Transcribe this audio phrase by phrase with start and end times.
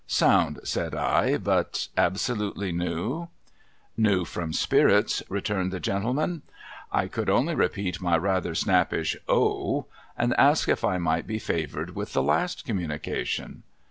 [0.19, 6.41] "'''bound," said I;' but, absolutely new?' SPIRITUAL INTERCOURSE 201' New from spirits,' returned the gentleman,
[6.91, 9.85] I could only repeat my rather snappish' O!'
[10.17, 13.61] and ask if I might be favoured with the last communication.